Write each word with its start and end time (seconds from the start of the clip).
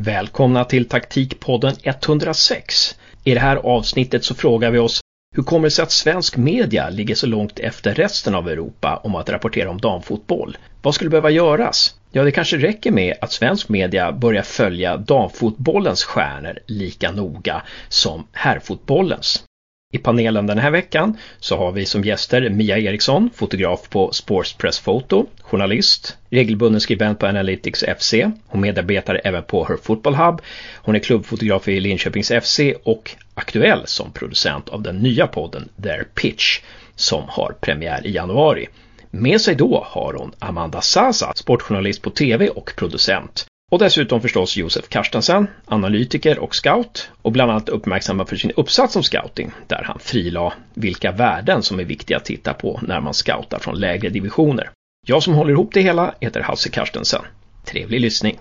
Välkomna 0.00 0.64
till 0.64 0.88
taktikpodden 0.88 1.74
106. 1.82 2.98
I 3.24 3.34
det 3.34 3.40
här 3.40 3.56
avsnittet 3.56 4.24
så 4.24 4.34
frågar 4.34 4.70
vi 4.70 4.78
oss 4.78 5.00
hur 5.36 5.42
kommer 5.42 5.64
det 5.66 5.70
sig 5.70 5.82
att 5.82 5.90
svensk 5.90 6.36
media 6.36 6.90
ligger 6.90 7.14
så 7.14 7.26
långt 7.26 7.58
efter 7.58 7.94
resten 7.94 8.34
av 8.34 8.48
Europa 8.48 9.00
om 9.04 9.14
att 9.14 9.30
rapportera 9.30 9.70
om 9.70 9.80
damfotboll? 9.80 10.56
Vad 10.82 10.94
skulle 10.94 11.10
behöva 11.10 11.30
göras? 11.30 11.94
Ja, 12.12 12.24
det 12.24 12.30
kanske 12.30 12.56
räcker 12.56 12.90
med 12.90 13.14
att 13.20 13.32
svensk 13.32 13.68
media 13.68 14.12
börjar 14.12 14.42
följa 14.42 14.96
damfotbollens 14.96 16.04
stjärnor 16.04 16.58
lika 16.66 17.12
noga 17.12 17.62
som 17.88 18.26
herrfotbollens. 18.32 19.44
I 19.92 19.98
panelen 19.98 20.46
den 20.46 20.58
här 20.58 20.70
veckan 20.70 21.16
så 21.40 21.56
har 21.56 21.72
vi 21.72 21.86
som 21.86 22.04
gäster 22.04 22.50
Mia 22.50 22.78
Eriksson, 22.78 23.30
fotograf 23.34 23.88
på 23.88 24.12
Sports 24.12 24.52
Press 24.52 24.80
Photo, 24.80 25.26
journalist, 25.40 26.16
regelbunden 26.30 26.80
skribent 26.80 27.18
på 27.18 27.26
Analytics 27.26 27.84
FC. 27.98 28.14
Hon 28.46 28.60
medarbetar 28.60 29.20
även 29.24 29.42
på 29.42 29.64
Her 29.64 29.76
Football 29.76 30.14
Hub. 30.14 30.40
Hon 30.76 30.94
är 30.94 30.98
klubbfotograf 30.98 31.68
i 31.68 31.80
Linköpings 31.80 32.32
FC 32.42 32.60
och 32.82 33.16
aktuell 33.34 33.82
som 33.86 34.12
producent 34.12 34.68
av 34.68 34.82
den 34.82 34.96
nya 34.96 35.26
podden 35.26 35.68
Their 35.82 36.04
Pitch 36.14 36.60
som 36.96 37.24
har 37.28 37.54
premiär 37.60 38.06
i 38.06 38.12
januari. 38.12 38.68
Med 39.10 39.40
sig 39.40 39.54
då 39.54 39.86
har 39.86 40.14
hon 40.14 40.32
Amanda 40.38 40.80
Sasa, 40.80 41.32
sportjournalist 41.34 42.02
på 42.02 42.10
TV 42.10 42.48
och 42.48 42.72
producent. 42.76 43.47
Och 43.70 43.78
dessutom 43.78 44.20
förstås 44.20 44.56
Josef 44.56 44.88
Karstensen, 44.88 45.46
analytiker 45.64 46.38
och 46.38 46.54
scout 46.54 47.10
och 47.22 47.32
bland 47.32 47.50
annat 47.50 47.68
uppmärksammad 47.68 48.28
för 48.28 48.36
sin 48.36 48.52
uppsats 48.56 48.96
om 48.96 49.02
scouting 49.02 49.50
där 49.66 49.82
han 49.84 49.98
frilade 49.98 50.54
vilka 50.74 51.12
värden 51.12 51.62
som 51.62 51.80
är 51.80 51.84
viktiga 51.84 52.16
att 52.16 52.24
titta 52.24 52.54
på 52.54 52.80
när 52.82 53.00
man 53.00 53.14
scoutar 53.14 53.58
från 53.58 53.80
lägre 53.80 54.08
divisioner. 54.08 54.70
Jag 55.06 55.22
som 55.22 55.34
håller 55.34 55.52
ihop 55.52 55.70
det 55.74 55.80
hela 55.80 56.14
heter 56.20 56.40
Hasse 56.40 56.70
Karstensen. 56.70 57.22
Trevlig 57.64 58.00
lyssning! 58.00 58.38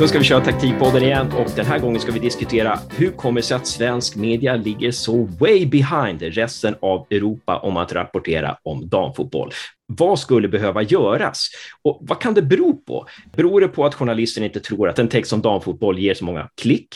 Då 0.00 0.08
ska 0.08 0.18
vi 0.18 0.24
köra 0.24 0.44
taktikpodden 0.44 1.02
igen 1.02 1.32
och 1.32 1.50
den 1.56 1.66
här 1.66 1.78
gången 1.78 2.00
ska 2.00 2.12
vi 2.12 2.18
diskutera 2.18 2.78
hur 2.96 3.10
kommer 3.10 3.40
det 3.40 3.46
sig 3.46 3.56
att 3.56 3.66
svensk 3.66 4.16
media 4.16 4.56
ligger 4.56 4.90
så 4.90 5.24
way 5.24 5.66
behind 5.66 6.22
resten 6.22 6.74
av 6.80 7.06
Europa 7.10 7.58
om 7.58 7.76
att 7.76 7.92
rapportera 7.92 8.56
om 8.62 8.88
damfotboll. 8.88 9.52
Vad 9.86 10.18
skulle 10.18 10.48
behöva 10.48 10.82
göras? 10.82 11.48
Och 11.82 11.98
vad 12.00 12.20
kan 12.20 12.34
det 12.34 12.42
bero 12.42 12.76
på? 12.76 13.06
Beror 13.36 13.60
det 13.60 13.68
på 13.68 13.86
att 13.86 13.94
journalisten 13.94 14.44
inte 14.44 14.60
tror 14.60 14.88
att 14.88 14.98
en 14.98 15.08
text 15.08 15.32
om 15.32 15.42
damfotboll 15.42 15.98
ger 15.98 16.14
så 16.14 16.24
många 16.24 16.48
klick? 16.60 16.88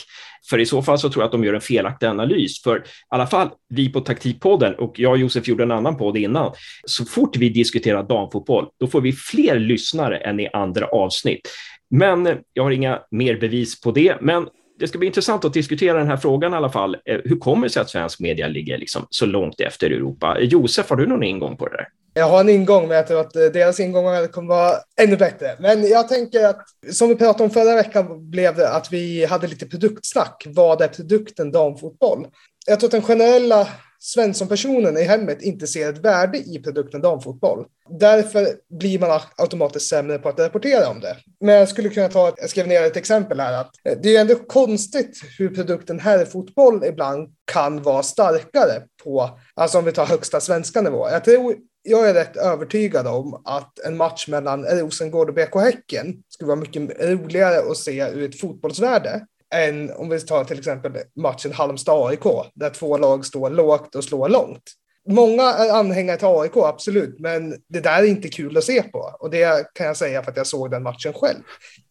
För 0.49 0.59
i 0.59 0.65
så 0.65 0.81
fall 0.81 0.99
så 0.99 1.09
tror 1.09 1.21
jag 1.23 1.25
att 1.25 1.31
de 1.31 1.43
gör 1.43 1.53
en 1.53 1.61
felaktig 1.61 2.07
analys. 2.07 2.61
För 2.63 2.77
i 2.77 2.81
alla 3.09 3.27
fall 3.27 3.49
vi 3.69 3.89
på 3.89 4.01
Taktikpodden 4.01 4.75
och 4.75 4.99
jag 4.99 5.11
och 5.11 5.17
Josef 5.17 5.47
gjorde 5.47 5.63
en 5.63 5.71
annan 5.71 5.97
podd 5.97 6.17
innan. 6.17 6.53
Så 6.85 7.05
fort 7.05 7.37
vi 7.37 7.49
diskuterar 7.49 8.03
damfotboll, 8.03 8.67
då 8.79 8.87
får 8.87 9.01
vi 9.01 9.13
fler 9.13 9.59
lyssnare 9.59 10.17
än 10.17 10.39
i 10.39 10.49
andra 10.53 10.85
avsnitt. 10.85 11.49
Men 11.89 12.27
eh, 12.27 12.35
jag 12.53 12.63
har 12.63 12.71
inga 12.71 12.99
mer 13.11 13.37
bevis 13.37 13.81
på 13.81 13.91
det. 13.91 14.21
Men 14.21 14.47
det 14.79 14.87
ska 14.87 14.97
bli 14.97 15.07
intressant 15.07 15.45
att 15.45 15.53
diskutera 15.53 15.97
den 15.97 16.07
här 16.07 16.17
frågan 16.17 16.53
i 16.53 16.55
alla 16.55 16.69
fall. 16.69 16.95
Eh, 16.95 17.17
hur 17.23 17.37
kommer 17.37 17.67
det 17.67 17.73
sig 17.73 17.81
att 17.81 17.89
svensk 17.89 18.19
media 18.19 18.47
ligger 18.47 18.77
liksom 18.77 19.07
så 19.09 19.25
långt 19.25 19.61
efter 19.61 19.91
Europa? 19.91 20.37
Eh, 20.39 20.45
Josef, 20.45 20.89
har 20.89 20.97
du 20.97 21.07
någon 21.07 21.23
ingång 21.23 21.57
på 21.57 21.67
det 21.67 21.77
där? 21.77 21.87
Jag 22.13 22.29
har 22.29 22.39
en 22.39 22.49
ingång, 22.49 22.87
men 22.87 22.97
jag 22.97 23.07
tror 23.07 23.19
att 23.19 23.33
deras 23.33 23.79
ingångar 23.79 24.27
kommer 24.27 24.47
vara 24.47 24.73
ännu 25.01 25.17
bättre. 25.17 25.55
Men 25.59 25.87
jag 25.87 26.07
tänker 26.07 26.45
att, 26.45 26.65
som 26.91 27.09
vi 27.09 27.15
pratade 27.15 27.43
om 27.43 27.49
förra 27.49 27.75
veckan, 27.75 28.29
blev 28.29 28.55
det 28.55 28.69
att 28.69 28.93
vi 28.93 29.25
hade 29.25 29.47
lite 29.47 29.65
produktsnack. 29.65 30.43
Vad 30.47 30.81
är 30.81 30.87
produkten 30.87 31.51
damfotboll? 31.51 32.27
Jag 32.67 32.79
tror 32.79 32.87
att 32.87 32.91
den 32.91 33.01
generella 33.01 33.67
Svensson-personen 34.01 34.97
i 34.97 35.03
hemmet 35.03 35.41
inte 35.41 35.67
ser 35.67 35.89
ett 35.89 35.97
värde 35.97 36.37
i 36.37 36.61
produkten 36.63 37.01
damfotboll. 37.01 37.65
Därför 37.99 38.47
blir 38.79 38.99
man 38.99 39.21
automatiskt 39.37 39.89
sämre 39.89 40.19
på 40.19 40.29
att 40.29 40.39
rapportera 40.39 40.89
om 40.89 40.99
det. 40.99 41.17
Men 41.39 41.55
jag 41.55 41.69
skulle 41.69 41.89
kunna 41.89 42.07
ta, 42.07 42.33
jag 42.37 42.49
skrev 42.49 42.67
ner 42.67 42.83
ett 42.83 42.97
exempel 42.97 43.39
här, 43.39 43.53
att 43.61 43.71
eh, 43.83 43.97
det 44.03 44.15
är 44.15 44.21
ändå 44.21 44.35
konstigt 44.35 45.21
hur 45.37 45.49
produkten 45.55 45.99
herrfotboll 45.99 46.83
ibland 46.85 47.29
kan 47.45 47.81
vara 47.81 48.03
starkare 48.03 48.81
på, 49.03 49.39
alltså 49.53 49.77
om 49.77 49.85
vi 49.85 49.91
tar 49.91 50.05
högsta 50.05 50.39
svenska 50.39 50.81
nivå. 50.81 51.09
Jag 51.09 51.23
tror 51.23 51.55
jag 51.83 52.09
är 52.09 52.13
rätt 52.13 52.37
övertygad 52.37 53.07
om 53.07 53.41
att 53.45 53.79
en 53.79 53.97
match 53.97 54.27
mellan 54.27 54.65
Rosengård 54.65 55.29
och 55.29 55.35
BK 55.35 55.55
Häcken 55.55 56.23
skulle 56.29 56.47
vara 56.47 56.59
mycket 56.59 57.01
roligare 57.01 57.71
att 57.71 57.77
se 57.77 58.01
ur 58.01 58.29
ett 58.29 58.39
fotbollsvärde 58.39 59.25
än 59.55 59.91
om 59.91 60.09
vi 60.09 60.19
tar 60.19 60.43
till 60.43 60.59
exempel 60.59 60.91
matchen 61.15 61.51
Halmstad-AIK, 61.53 62.51
där 62.53 62.69
två 62.69 62.97
lag 62.97 63.25
står 63.25 63.49
lågt 63.49 63.95
och 63.95 64.03
slår 64.03 64.29
långt. 64.29 64.63
Många 65.09 65.43
är 65.43 65.73
anhängare 65.73 66.17
till 66.17 66.27
AIK, 66.27 66.57
absolut, 66.57 67.19
men 67.19 67.55
det 67.67 67.79
där 67.79 68.03
är 68.03 68.07
inte 68.07 68.27
kul 68.27 68.57
att 68.57 68.63
se 68.63 68.83
på. 68.83 69.15
Och 69.19 69.29
det 69.29 69.73
kan 69.73 69.85
jag 69.85 69.97
säga 69.97 70.23
för 70.23 70.31
att 70.31 70.37
jag 70.37 70.47
såg 70.47 70.71
den 70.71 70.83
matchen 70.83 71.13
själv. 71.13 71.39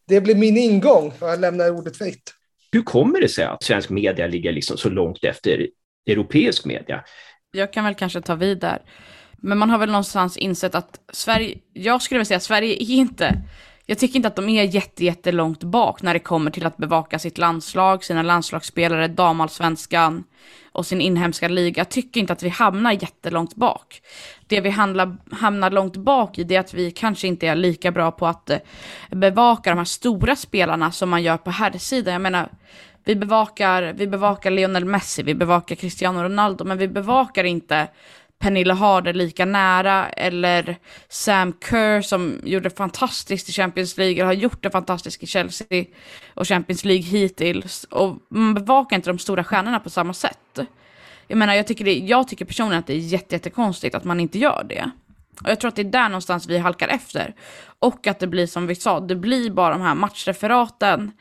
Det 0.08 0.20
blir 0.20 0.34
min 0.34 0.56
ingång, 0.56 1.12
och 1.20 1.28
jag 1.28 1.40
lämnar 1.40 1.70
ordet 1.70 1.96
fritt. 1.96 2.34
Hur 2.72 2.82
kommer 2.82 3.20
det 3.20 3.28
sig 3.28 3.44
att 3.44 3.62
svensk 3.62 3.90
media 3.90 4.26
ligger 4.26 4.52
liksom 4.52 4.76
så 4.76 4.88
långt 4.88 5.24
efter 5.24 5.68
europeisk 6.06 6.64
media? 6.64 7.04
Jag 7.50 7.72
kan 7.72 7.84
väl 7.84 7.94
kanske 7.94 8.20
ta 8.20 8.34
vid 8.34 8.60
där. 8.60 8.82
Men 9.38 9.58
man 9.58 9.70
har 9.70 9.78
väl 9.78 9.90
någonstans 9.90 10.36
insett 10.36 10.74
att 10.74 11.00
Sverige, 11.12 11.58
jag 11.72 12.02
skulle 12.02 12.18
vilja 12.18 12.24
säga 12.24 12.36
att 12.36 12.42
Sverige 12.42 12.74
är 12.74 12.90
inte 12.90 13.42
jag 13.90 13.98
tycker 13.98 14.16
inte 14.16 14.28
att 14.28 14.36
de 14.36 14.48
är 14.48 14.64
jätte, 14.64 15.04
jättelångt 15.04 15.64
bak 15.64 16.02
när 16.02 16.14
det 16.14 16.20
kommer 16.20 16.50
till 16.50 16.66
att 16.66 16.76
bevaka 16.76 17.18
sitt 17.18 17.38
landslag, 17.38 18.04
sina 18.04 18.22
landslagsspelare, 18.22 19.08
damallsvenskan 19.08 20.24
och 20.72 20.86
sin 20.86 21.00
inhemska 21.00 21.48
liga. 21.48 21.80
Jag 21.80 21.88
tycker 21.88 22.20
inte 22.20 22.32
att 22.32 22.42
vi 22.42 22.48
hamnar 22.48 22.92
jättelångt 22.92 23.54
bak. 23.54 24.02
Det 24.46 24.60
vi 24.60 24.70
handlar, 24.70 25.16
hamnar 25.30 25.70
långt 25.70 25.96
bak 25.96 26.38
i 26.38 26.44
det 26.44 26.56
är 26.56 26.60
att 26.60 26.74
vi 26.74 26.90
kanske 26.90 27.28
inte 27.28 27.46
är 27.46 27.54
lika 27.54 27.90
bra 27.90 28.10
på 28.10 28.26
att 28.26 28.50
eh, 28.50 28.58
bevaka 29.10 29.70
de 29.70 29.78
här 29.78 29.84
stora 29.84 30.36
spelarna 30.36 30.92
som 30.92 31.10
man 31.10 31.22
gör 31.22 31.36
på 31.36 31.50
herrsidan. 31.50 32.12
Jag 32.12 32.22
menar, 32.22 32.48
vi 33.04 33.16
bevakar, 33.16 33.92
vi 33.92 34.06
bevakar 34.06 34.50
Lionel 34.50 34.84
Messi, 34.84 35.22
vi 35.22 35.34
bevakar 35.34 35.74
Cristiano 35.74 36.22
Ronaldo, 36.22 36.64
men 36.64 36.78
vi 36.78 36.88
bevakar 36.88 37.44
inte 37.44 37.88
Pernilla 38.38 38.74
Harder 38.74 39.12
lika 39.12 39.44
nära, 39.44 40.08
eller 40.08 40.76
Sam 41.08 41.54
Kerr 41.70 42.02
som 42.02 42.40
gjorde 42.44 42.70
fantastiskt 42.70 43.48
i 43.48 43.52
Champions 43.52 43.96
League, 43.96 44.14
eller 44.14 44.24
har 44.24 44.32
gjort 44.32 44.62
det 44.62 44.70
fantastiskt 44.70 45.22
i 45.22 45.26
Chelsea 45.26 45.84
och 46.34 46.48
Champions 46.48 46.84
League 46.84 47.02
hittills. 47.02 47.84
Och 47.84 48.16
man 48.28 48.54
bevakar 48.54 48.96
inte 48.96 49.10
de 49.10 49.18
stora 49.18 49.44
stjärnorna 49.44 49.80
på 49.80 49.90
samma 49.90 50.14
sätt. 50.14 50.58
Jag 51.26 51.38
menar, 51.38 51.54
jag 51.54 51.66
tycker, 51.66 51.84
det, 51.84 51.94
jag 51.94 52.28
tycker 52.28 52.44
personligen 52.44 52.78
att 52.78 52.86
det 52.86 52.94
är 52.94 52.98
jättekonstigt 53.32 53.94
att 53.94 54.04
man 54.04 54.20
inte 54.20 54.38
gör 54.38 54.66
det. 54.68 54.90
Och 55.44 55.50
jag 55.50 55.60
tror 55.60 55.68
att 55.68 55.76
det 55.76 55.82
är 55.82 55.84
där 55.84 56.08
någonstans 56.08 56.46
vi 56.46 56.58
halkar 56.58 56.88
efter. 56.88 57.34
Och 57.78 58.06
att 58.06 58.18
det 58.18 58.26
blir 58.26 58.46
som 58.46 58.66
vi 58.66 58.74
sa, 58.74 59.00
det 59.00 59.16
blir 59.16 59.50
bara 59.50 59.70
de 59.70 59.82
här 59.82 59.94
matchreferaten, 59.94 61.12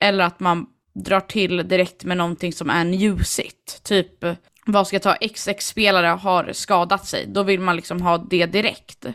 eller 0.00 0.24
att 0.24 0.40
man 0.40 0.66
drar 0.94 1.20
till 1.20 1.68
direkt 1.68 2.04
med 2.04 2.16
någonting 2.16 2.52
som 2.52 2.70
är 2.70 2.84
newsigt. 2.84 3.84
Typ 3.84 4.24
vad 4.64 4.86
ska 4.86 4.94
jag 4.94 5.02
ta, 5.02 5.16
XX-spelare 5.20 6.06
har 6.06 6.52
skadat 6.52 7.06
sig, 7.06 7.26
då 7.26 7.42
vill 7.42 7.60
man 7.60 7.76
liksom 7.76 8.02
ha 8.02 8.18
det 8.18 8.46
direkt. 8.46 9.06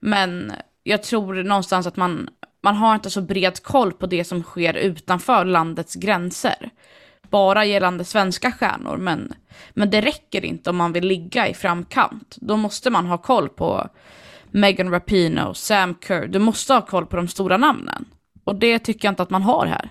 Men 0.00 0.52
jag 0.82 1.02
tror 1.02 1.34
någonstans 1.34 1.86
att 1.86 1.96
man, 1.96 2.28
man 2.62 2.76
har 2.76 2.94
inte 2.94 3.10
så 3.10 3.22
bred 3.22 3.62
koll 3.62 3.92
på 3.92 4.06
det 4.06 4.24
som 4.24 4.42
sker 4.42 4.74
utanför 4.74 5.44
landets 5.44 5.94
gränser. 5.94 6.70
Bara 7.30 7.64
gällande 7.64 8.04
svenska 8.04 8.52
stjärnor, 8.52 8.96
men, 8.96 9.32
men 9.70 9.90
det 9.90 10.00
räcker 10.00 10.44
inte 10.44 10.70
om 10.70 10.76
man 10.76 10.92
vill 10.92 11.06
ligga 11.06 11.48
i 11.48 11.54
framkant. 11.54 12.36
Då 12.40 12.56
måste 12.56 12.90
man 12.90 13.06
ha 13.06 13.18
koll 13.18 13.48
på 13.48 13.88
Megan 14.50 14.90
Rapinoe, 14.90 15.54
Sam 15.54 15.94
Kerr, 16.06 16.26
du 16.26 16.38
måste 16.38 16.74
ha 16.74 16.80
koll 16.80 17.06
på 17.06 17.16
de 17.16 17.28
stora 17.28 17.56
namnen. 17.56 18.04
Och 18.44 18.54
det 18.54 18.78
tycker 18.78 19.08
jag 19.08 19.12
inte 19.12 19.22
att 19.22 19.30
man 19.30 19.42
har 19.42 19.66
här 19.66 19.90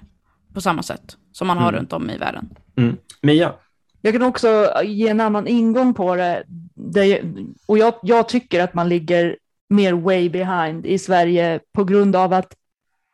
på 0.53 0.61
samma 0.61 0.83
sätt 0.83 1.17
som 1.31 1.47
man 1.47 1.57
har 1.57 1.69
mm. 1.69 1.79
runt 1.79 1.93
om 1.93 2.09
i 2.09 2.17
världen. 2.17 2.49
Mm. 2.77 2.97
Mia, 3.21 3.53
jag 4.01 4.13
kan 4.13 4.23
också 4.23 4.73
ge 4.83 5.07
en 5.07 5.21
annan 5.21 5.47
ingång 5.47 5.93
på 5.93 6.15
det. 6.15 6.43
det 6.75 7.21
och 7.65 7.77
jag, 7.77 7.93
jag, 8.01 8.29
tycker 8.29 8.63
att 8.63 8.73
man 8.73 8.89
ligger 8.89 9.37
mer 9.69 9.93
way 9.93 10.29
behind 10.29 10.85
i 10.85 10.99
Sverige 10.99 11.59
på 11.73 11.83
grund 11.83 12.15
av 12.15 12.33
att 12.33 12.53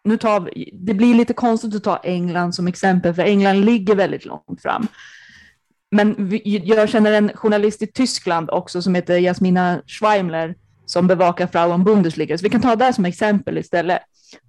nu 0.04 0.18
tar 0.18 0.40
vi, 0.40 0.70
det 0.74 0.94
blir 0.94 1.14
lite 1.14 1.34
konstigt 1.34 1.76
att 1.76 1.84
ta 1.84 1.98
England 1.98 2.56
som 2.56 2.68
exempel, 2.68 3.14
för 3.14 3.24
England 3.24 3.66
ligger 3.66 3.96
väldigt 3.96 4.26
långt 4.26 4.62
fram. 4.62 4.88
Men 5.92 6.30
vi, 6.30 6.62
jag 6.66 6.90
känner 6.90 7.12
en 7.12 7.32
journalist 7.36 7.82
i 7.82 7.88
Tyskland 7.88 8.50
också 8.50 8.82
som 8.82 8.96
heter 8.96 9.18
Jasmina 9.18 9.82
Schweimler 9.88 10.56
som 10.86 11.08
bevakar 11.08 11.48
Frauen 11.48 11.84
Bundesliga. 11.84 12.38
Så 12.38 12.44
vi 12.44 12.50
kan 12.50 12.62
ta 12.62 12.76
det 12.76 12.94
som 12.94 13.06
exempel 13.06 13.58
istället. 13.58 14.00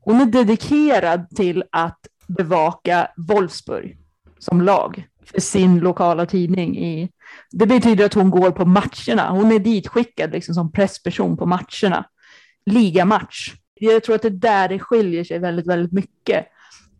Hon 0.00 0.20
är 0.20 0.26
dedikerad 0.26 1.30
till 1.36 1.64
att 1.72 1.98
bevaka 2.26 3.08
Wolfsburg 3.16 3.98
som 4.38 4.60
lag 4.60 5.06
för 5.24 5.40
sin 5.40 5.78
lokala 5.78 6.26
tidning. 6.26 6.78
I, 6.78 7.10
det 7.50 7.66
betyder 7.66 8.04
att 8.04 8.14
hon 8.14 8.30
går 8.30 8.50
på 8.50 8.64
matcherna. 8.64 9.30
Hon 9.30 9.52
är 9.52 9.58
ditskickad 9.58 10.32
liksom 10.32 10.54
som 10.54 10.72
pressperson 10.72 11.36
på 11.36 11.46
matcherna. 11.46 12.04
Ligamatch. 12.66 13.52
Jag 13.80 14.04
tror 14.04 14.14
att 14.14 14.22
det 14.22 14.28
är 14.28 14.30
där 14.30 14.68
det 14.68 14.78
skiljer 14.78 15.24
sig 15.24 15.38
väldigt, 15.38 15.66
väldigt 15.66 15.92
mycket 15.92 16.46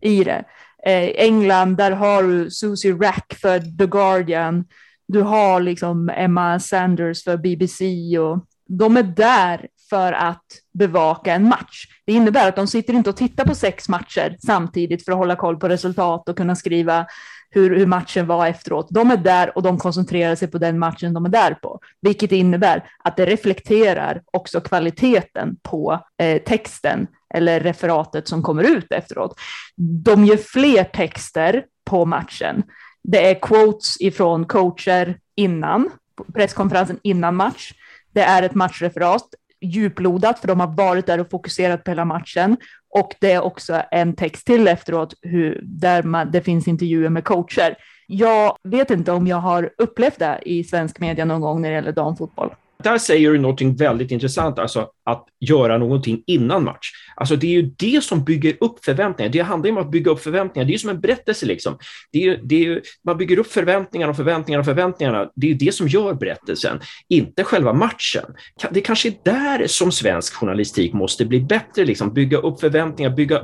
i 0.01 0.25
det. 0.25 0.45
Eh, 0.87 1.11
England, 1.25 1.77
där 1.77 1.91
har 1.91 2.23
du 2.23 2.51
Susie 2.51 2.93
Rack 2.93 3.35
för 3.41 3.79
The 3.79 3.87
Guardian. 3.87 4.65
Du 5.09 5.23
har 5.23 5.61
liksom 5.61 6.09
Emma 6.09 6.61
Sanders 6.61 7.25
för 7.25 7.37
BBC 7.37 8.19
och 8.19 8.47
de 8.69 8.97
är 8.97 9.03
där 9.03 9.69
för 9.91 10.13
att 10.13 10.45
bevaka 10.73 11.35
en 11.35 11.49
match. 11.49 11.87
Det 12.07 12.13
innebär 12.13 12.49
att 12.49 12.57
de 12.57 12.67
sitter 12.67 12.95
inte 12.95 13.11
och 13.11 13.17
tittar 13.17 13.45
på 13.45 13.55
sex 13.55 13.89
matcher 13.89 14.37
samtidigt 14.47 15.05
för 15.05 15.13
att 15.13 15.19
hålla 15.19 15.37
koll 15.37 15.57
på 15.57 15.69
resultat 15.69 16.29
och 16.29 16.37
kunna 16.37 16.57
skriva 16.57 17.07
hur, 17.55 17.77
hur, 17.77 17.87
matchen 17.87 18.27
var 18.27 18.47
efteråt. 18.47 18.87
De 18.91 19.11
är 19.11 19.17
där 19.17 19.57
och 19.57 19.63
de 19.63 19.79
koncentrerar 19.79 20.35
sig 20.35 20.49
på 20.49 20.59
den 20.59 20.79
matchen 20.79 21.15
de 21.15 21.25
är 21.25 21.29
där 21.29 21.55
på, 21.55 21.81
vilket 22.01 22.33
innebär 22.33 22.85
att 23.05 23.17
det 23.17 23.27
reflekterar 23.27 24.23
också 24.33 24.61
kvaliteten 24.61 25.57
på 25.63 26.01
eh, 26.23 26.43
texten 26.43 27.07
eller 27.35 27.61
referatet 27.61 28.29
som 28.29 28.43
kommer 28.43 28.63
ut 28.63 28.93
efteråt. 28.93 29.39
De 29.77 30.25
gör 30.25 30.37
fler 30.37 30.85
texter 30.85 31.65
på 31.85 32.05
matchen. 32.05 32.63
Det 33.03 33.31
är 33.31 33.35
quotes 33.41 34.01
ifrån 34.01 34.45
coacher 34.45 35.19
innan, 35.37 35.91
presskonferensen 36.35 36.99
innan 37.03 37.37
match. 37.37 37.73
Det 38.13 38.23
är 38.23 38.43
ett 38.43 38.55
matchreferat, 38.55 39.27
djuplodat, 39.61 40.39
för 40.39 40.49
de 40.49 40.61
har 40.61 40.67
varit 40.77 41.07
där 41.07 41.21
och 41.21 41.31
fokuserat 41.31 41.85
på 41.85 41.91
hela 41.91 42.05
matchen. 42.05 42.57
Och 42.99 43.15
det 43.21 43.33
är 43.33 43.45
också 43.45 43.83
en 43.91 44.17
text 44.17 44.47
till 44.47 44.69
efteråt 44.69 45.15
hur, 45.23 45.61
där 45.63 46.03
man, 46.03 46.31
det 46.31 46.41
finns 46.41 46.69
intervjuer 46.69 47.09
med 47.09 47.25
coacher. 47.25 47.77
Jag 48.07 48.57
vet 48.63 48.91
inte 48.91 49.13
om 49.13 49.27
jag 49.27 49.37
har 49.37 49.71
upplevt 49.79 50.19
det 50.19 50.39
i 50.43 50.65
svensk 50.65 51.01
media 51.01 51.25
någon 51.25 51.41
gång 51.41 51.63
när 51.63 51.69
det 51.69 51.75
gäller 51.75 51.93
damfotboll 51.93 52.55
där 52.83 52.99
säger 52.99 53.31
du 53.31 53.39
någonting 53.39 53.77
väldigt 53.77 54.11
intressant, 54.11 54.59
alltså 54.59 54.89
att 55.05 55.27
göra 55.41 55.79
någonting 55.79 56.23
innan 56.27 56.65
match. 56.65 56.91
Alltså 57.17 57.37
det 57.37 57.47
är 57.47 57.51
ju 57.51 57.63
det 57.63 58.05
som 58.05 58.25
bygger 58.25 58.57
upp 58.61 58.85
förväntningar. 58.85 59.33
Det 59.33 59.41
handlar 59.41 59.71
om 59.71 59.79
att 59.79 59.91
bygga 59.91 60.11
upp 60.11 60.21
förväntningar. 60.21 60.69
Det 60.69 60.75
är 60.75 60.79
som 60.79 60.91
en 60.91 61.01
berättelse 61.01 61.47
liksom. 61.47 61.79
Det 62.13 62.25
är 62.25 62.41
det 62.43 62.67
är 62.67 62.83
man 63.05 63.17
bygger 63.17 63.39
upp 63.39 63.53
förväntningarna 63.53 64.11
och 64.11 64.17
förväntningarna 64.17 64.61
och 64.61 64.67
förväntningarna. 64.67 65.31
Det 65.35 65.47
är 65.47 65.49
ju 65.49 65.57
det 65.57 65.75
som 65.75 65.89
gör 65.89 66.15
berättelsen, 66.15 66.81
inte 67.09 67.45
själva 67.45 67.73
matchen. 67.73 68.25
Det 68.71 68.81
kanske 68.81 69.09
är 69.09 69.15
där 69.25 69.67
som 69.67 69.93
svensk 69.93 70.35
journalistik 70.35 70.93
måste 70.93 71.25
bli 71.25 71.41
bättre, 71.41 71.85
liksom. 71.85 72.15
bygga 72.15 72.39
upp 72.39 72.61
förväntningar, 72.61 73.11
bygga, 73.11 73.43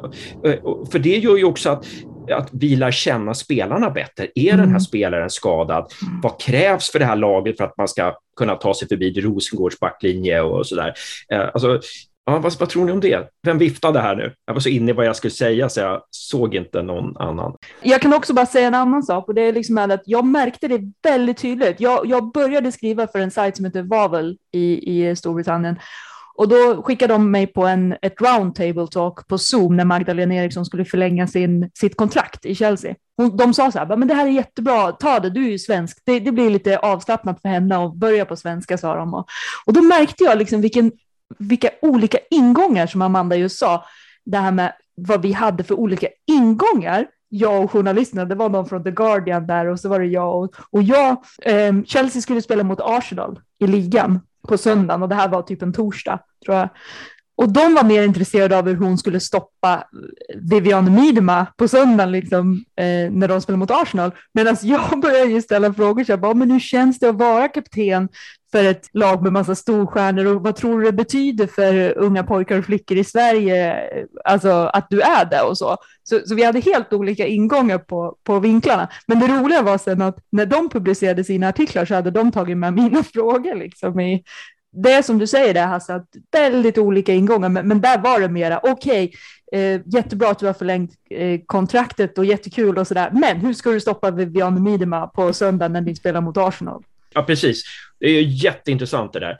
för 0.93 0.99
det 0.99 1.19
gör 1.19 1.37
ju 1.37 1.45
också 1.45 1.71
att 1.71 1.87
att 2.33 2.49
vi 2.53 2.77
lär 2.77 2.91
känna 2.91 3.35
spelarna 3.35 3.91
bättre. 3.91 4.27
Är 4.35 4.51
den 4.51 4.59
här 4.59 4.67
mm. 4.67 4.81
spelaren 4.81 5.31
skadad? 5.31 5.93
Mm. 6.03 6.21
Vad 6.21 6.41
krävs 6.41 6.91
för 6.91 6.99
det 6.99 7.05
här 7.05 7.17
laget 7.17 7.57
för 7.57 7.65
att 7.65 7.77
man 7.77 7.89
ska 7.89 8.15
kunna 8.41 8.57
ta 8.57 8.75
sig 8.75 8.89
förbi 8.89 9.21
Rosengårds 9.21 9.81
backlinje 9.81 10.41
och 10.41 10.67
så 10.67 10.75
där? 10.75 10.95
Eh, 11.33 11.41
alltså, 11.41 11.81
ja, 12.27 12.39
vad, 12.39 12.59
vad, 12.59 12.69
tror 12.69 12.85
ni 12.85 12.93
om 12.93 13.01
det? 13.01 13.31
Vem 13.43 13.59
viftade 13.59 14.01
här 14.01 14.17
nu? 14.17 14.35
Jag 14.47 14.55
var 14.55 14.61
så 14.61 14.69
inne 14.69 14.91
i 14.91 14.95
vad 14.95 15.07
jag 15.07 15.17
skulle 15.17 15.31
säga 15.31 15.69
så 15.69 15.81
jag 15.81 16.03
såg 16.11 16.55
inte 16.55 16.83
någon 16.83 17.17
annan. 17.17 17.57
Jag 17.83 18.01
kan 18.01 18.15
också 18.15 18.35
bara 18.35 18.47
säga 18.47 18.67
en 18.67 18.75
annan 18.75 19.03
sak 19.03 19.29
och 19.29 19.35
det 19.35 19.43
är 19.43 19.53
liksom 19.53 19.79
att 19.79 20.03
jag 20.05 20.25
märkte 20.25 20.69
det 20.69 20.81
väldigt 21.03 21.39
tydligt. 21.39 21.81
Jag, 21.81 22.07
jag 22.07 22.33
började 22.33 22.73
skriva 22.73 23.07
för 23.07 23.19
en 23.19 23.31
sajt 23.31 23.57
som 23.57 23.65
heter 23.65 23.83
Vavel 23.83 24.39
i, 24.53 25.01
i 25.01 25.17
Storbritannien 25.17 25.77
och 26.41 26.49
då 26.49 26.83
skickade 26.83 27.15
de 27.15 27.31
mig 27.31 27.47
på 27.47 27.67
en, 27.67 27.97
ett 28.03 28.21
roundtable 28.21 28.87
talk 28.87 29.29
på 29.29 29.39
Zoom 29.39 29.77
när 29.77 29.85
Magdalena 29.85 30.35
Eriksson 30.35 30.65
skulle 30.65 30.85
förlänga 30.85 31.27
sin, 31.27 31.71
sitt 31.75 31.97
kontrakt 31.97 32.47
i 32.47 32.55
Chelsea. 32.55 32.95
Hon, 33.21 33.37
de 33.37 33.55
sa 33.55 33.71
så 33.71 33.79
här, 33.79 33.97
men 33.97 34.09
det 34.09 34.15
här 34.15 34.27
är 34.27 34.31
jättebra, 34.31 34.93
ta 34.93 35.21
det, 35.21 35.31
du 35.31 35.47
är 35.47 35.51
ju 35.51 35.59
svensk. 35.59 35.99
Det, 36.05 36.21
det 36.21 36.33
blir 36.33 36.51
lite 36.51 36.79
avslappnat 36.79 37.43
för 37.43 37.49
henne 37.49 37.85
att 37.85 37.95
börja 37.95 38.25
på 38.25 38.37
svenska, 38.37 38.79
sa 38.79 38.97
de. 38.97 39.15
Och, 39.15 39.29
och 39.67 39.73
då 39.73 39.83
märkte 39.83 40.25
jag 40.25 40.39
liksom 40.39 40.61
vilken, 40.61 40.93
vilka 41.39 41.71
olika 41.83 42.19
ingångar 42.31 42.87
som 42.87 43.03
Amanda 43.03 43.37
just 43.37 43.59
sa, 43.59 43.85
det 44.25 44.39
här 44.39 44.53
med 44.53 44.73
vad 44.95 45.23
vi 45.23 45.33
hade 45.33 45.65
för 45.65 45.75
olika 45.75 46.09
ingångar 46.27 47.07
jag 47.29 47.65
och 47.65 47.71
journalisterna, 47.71 48.25
det 48.25 48.35
var 48.35 48.49
någon 48.49 48.67
från 48.67 48.85
The 48.85 48.91
Guardian 48.91 49.47
där 49.47 49.67
och 49.67 49.81
så 49.81 49.89
var 49.89 50.01
det 50.01 50.07
jag 50.07 50.43
och, 50.43 50.55
och 50.71 50.83
jag, 50.83 51.17
eh, 51.43 51.83
Chelsea 51.87 52.23
skulle 52.23 52.43
spela 52.43 52.65
mot 52.65 52.81
Arsenal 52.81 53.41
i 53.59 53.67
ligan 53.67 54.21
på 54.49 54.59
söndagen 54.59 55.03
och 55.03 55.09
det 55.09 55.15
här 55.15 55.29
var 55.29 55.43
typ 55.43 55.63
en 55.63 55.73
torsdag 55.73 56.19
tror 56.45 56.57
jag. 56.57 56.69
Och 57.41 57.53
de 57.53 57.75
var 57.75 57.85
mer 57.85 58.03
intresserade 58.03 58.59
av 58.59 58.69
hur 58.69 58.77
hon 58.77 58.99
skulle 58.99 59.21
stoppa 59.21 59.85
Vivian 60.37 60.95
Miedema 60.95 61.47
på 61.57 61.69
söndagen 61.69 62.13
liksom, 62.13 62.65
eh, 62.77 63.11
när 63.11 63.29
de 63.29 63.41
spelade 63.41 63.59
mot 63.59 63.71
Arsenal. 63.71 64.11
Medan 64.35 64.57
jag 64.63 65.01
började 65.03 65.31
ju 65.31 65.43
ställa 65.43 65.75
frågor, 65.75 66.05
så 66.05 66.13
jag 66.13 66.21
bara, 66.21 66.35
men 66.35 66.51
hur 66.51 66.61
känns 66.61 66.99
det 66.99 67.09
att 67.09 67.17
vara 67.17 67.49
kapten 67.49 68.09
för 68.53 68.65
ett 68.65 68.89
lag 68.93 69.23
med 69.23 69.33
massa 69.33 69.55
storstjärnor 69.55 70.27
och 70.27 70.43
vad 70.43 70.57
tror 70.57 70.81
du 70.81 70.87
det 70.87 70.93
betyder 70.93 71.47
för 71.47 71.99
unga 71.99 72.25
pojkar 72.25 72.59
och 72.59 72.65
flickor 72.65 72.97
i 72.97 73.05
Sverige, 73.05 73.77
alltså 74.25 74.51
att 74.51 74.87
du 74.91 75.01
är 75.01 75.25
det 75.25 75.43
och 75.43 75.59
så. 75.59 75.77
Så, 76.03 76.21
så 76.27 76.35
vi 76.35 76.45
hade 76.45 76.61
helt 76.61 76.93
olika 76.93 77.27
ingångar 77.27 77.79
på, 77.79 78.17
på 78.25 78.39
vinklarna. 78.41 78.89
Men 79.07 79.21
det 79.21 79.27
roliga 79.27 79.63
var 79.63 79.79
sen 79.79 80.03
att 80.03 80.19
när 80.33 80.47
de 80.47 80.69
publicerade 80.69 81.25
sina 81.25 81.49
artiklar 81.49 81.85
så 81.85 81.95
hade 81.95 82.11
de 82.11 82.33
tagit 82.33 82.57
med 82.57 82.75
mina 82.75 83.03
frågor 83.15 83.55
liksom 83.55 84.01
i, 84.01 84.23
det 84.73 84.93
är 84.93 85.03
som 85.03 85.19
du 85.19 85.27
säger 85.27 85.55
där 85.55 85.67
Hasse, 85.67 85.95
att 85.95 86.09
väldigt 86.33 86.79
olika 86.79 87.13
ingångar, 87.13 87.49
men, 87.49 87.69
men 87.69 87.81
där 87.81 87.99
var 87.99 88.21
det 88.21 88.29
mera 88.29 88.61
okej, 88.63 89.13
okay, 89.53 89.61
eh, 89.61 89.81
jättebra 89.87 90.31
att 90.31 90.39
du 90.39 90.47
har 90.47 90.53
förlängt 90.53 90.93
eh, 91.11 91.41
kontraktet 91.47 92.19
och 92.19 92.25
jättekul 92.25 92.79
och 92.79 92.87
sådär, 92.87 93.11
men 93.13 93.37
hur 93.37 93.55
ska 93.55 93.71
du 93.71 93.81
stoppa 93.81 94.11
Vivian 94.11 94.63
Miedema 94.63 95.07
på 95.07 95.33
söndag 95.33 95.69
när 95.69 95.81
ni 95.81 95.95
spelar 95.95 96.21
mot 96.21 96.37
Arsenal? 96.37 96.85
Ja, 97.15 97.23
precis. 97.23 97.63
Det 97.99 98.07
är 98.07 98.23
jätteintressant 98.23 99.13
det 99.13 99.21
där. 99.21 99.39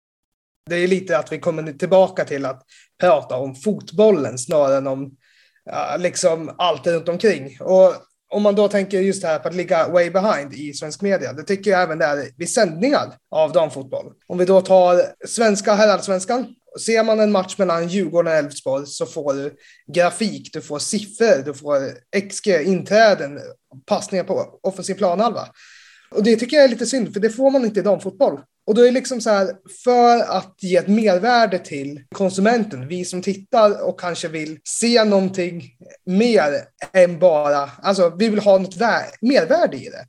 Det 0.71 0.77
är 0.77 0.89
lite 0.89 1.19
att 1.19 1.33
vi 1.33 1.39
kommer 1.39 1.73
tillbaka 1.73 2.25
till 2.25 2.45
att 2.45 2.63
prata 3.01 3.37
om 3.37 3.55
fotbollen 3.55 4.39
snarare 4.39 4.77
än 4.77 4.87
om 4.87 5.17
ja, 5.65 5.97
liksom 5.99 6.55
allt 6.59 6.87
runt 6.87 7.09
omkring. 7.09 7.57
Och 7.61 7.95
om 8.31 8.43
man 8.43 8.55
då 8.55 8.69
tänker 8.69 9.01
just 9.01 9.25
här 9.25 9.39
på 9.39 9.49
att 9.49 9.55
ligga 9.55 9.89
way 9.89 10.11
behind 10.11 10.55
i 10.55 10.73
svensk 10.73 11.03
media, 11.03 11.33
det 11.33 11.43
tycker 11.43 11.71
jag 11.71 11.83
även 11.83 11.99
det 11.99 12.05
är 12.05 12.31
vid 12.37 12.51
sändningar 12.51 13.13
av 13.31 13.53
damfotboll. 13.53 14.13
Om 14.27 14.39
vi 14.39 14.45
då 14.45 14.61
tar 14.61 15.27
svenska 15.27 15.75
herrallsvenskan, 15.75 16.55
ser 16.81 17.05
man 17.05 17.21
en 17.21 17.33
match 17.33 17.59
mellan 17.59 17.89
Djurgården 17.89 18.33
och 18.33 18.39
Elfsborg 18.39 18.87
så 18.87 19.07
får 19.07 19.35
du 19.35 19.55
grafik, 19.95 20.51
du 20.53 20.61
får 20.61 20.79
siffror, 20.79 21.43
du 21.45 21.55
får 21.55 21.79
XG, 22.31 22.49
inträden, 22.49 23.41
passningar 23.87 24.25
på 24.25 24.59
offensiv 24.63 24.95
planhalva. 24.95 25.49
Och 26.11 26.23
det 26.23 26.37
tycker 26.37 26.57
jag 26.57 26.65
är 26.65 26.69
lite 26.69 26.87
synd, 26.87 27.13
för 27.13 27.21
det 27.21 27.31
får 27.31 27.51
man 27.51 27.65
inte 27.65 27.81
i 27.81 27.83
damfotboll. 27.83 28.41
Och 28.67 28.75
då 28.75 28.83
är 28.83 28.87
det 28.87 28.91
liksom 28.91 29.21
så 29.21 29.31
här, 29.31 29.57
för 29.85 30.19
att 30.37 30.55
ge 30.61 30.77
ett 30.77 30.89
mervärde 30.89 31.59
till 31.59 32.05
konsumenten, 32.15 32.89
vi 32.89 33.05
som 33.05 33.23
tittar 33.23 33.83
och 33.83 34.01
kanske 34.01 34.29
vill 34.29 34.59
se 34.65 35.05
någonting 35.05 35.63
mer 36.07 36.53
än 36.93 37.19
bara, 37.19 37.71
alltså 37.83 38.17
vi 38.19 38.29
vill 38.29 38.39
ha 38.39 38.59
något 38.59 38.77
mervärde 39.21 39.77
i 39.77 39.89
det. 39.89 40.07